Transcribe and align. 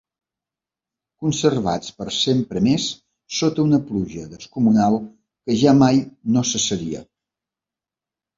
Conservats 1.25 1.91
per 1.99 2.07
sempre 2.15 2.63
més 2.67 2.85
sota 3.41 3.63
una 3.65 3.81
pluja 3.91 4.25
descomunal 4.33 4.99
que 5.03 5.59
ja 5.61 5.75
mai 5.83 6.01
no 6.39 6.45
cessaria. 6.55 7.05